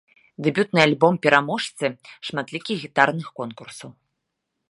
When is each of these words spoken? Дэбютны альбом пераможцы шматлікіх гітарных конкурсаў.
Дэбютны 0.45 0.79
альбом 0.85 1.13
пераможцы 1.25 1.85
шматлікіх 2.29 2.77
гітарных 2.87 3.27
конкурсаў. 3.43 3.89